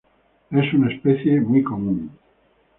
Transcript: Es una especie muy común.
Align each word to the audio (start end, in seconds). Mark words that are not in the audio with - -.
Es 0.49 0.73
una 0.73 0.91
especie 0.91 1.39
muy 1.39 1.61
común. 1.61 2.09